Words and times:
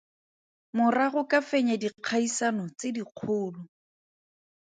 Morago 0.77 1.21
ka 1.31 1.39
fenya 1.49 1.75
dikgaisano 1.81 2.65
tse 2.77 2.87
dikgolo. 2.95 3.61